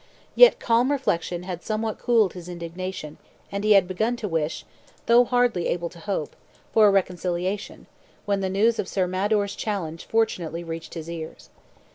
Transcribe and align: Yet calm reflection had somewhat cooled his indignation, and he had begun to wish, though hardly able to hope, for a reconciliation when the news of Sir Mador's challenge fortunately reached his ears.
Yet 0.33 0.59
calm 0.59 0.91
reflection 0.91 1.43
had 1.43 1.61
somewhat 1.61 1.99
cooled 1.99 2.33
his 2.33 2.49
indignation, 2.49 3.19
and 3.51 3.63
he 3.63 3.73
had 3.73 3.87
begun 3.87 4.15
to 4.15 4.27
wish, 4.27 4.65
though 5.05 5.23
hardly 5.25 5.67
able 5.67 5.89
to 5.89 5.99
hope, 5.99 6.35
for 6.73 6.87
a 6.87 6.89
reconciliation 6.91 7.85
when 8.25 8.39
the 8.41 8.49
news 8.49 8.79
of 8.79 8.87
Sir 8.87 9.05
Mador's 9.05 9.55
challenge 9.55 10.05
fortunately 10.05 10.63
reached 10.63 10.95
his 10.95 11.07
ears. 11.07 11.51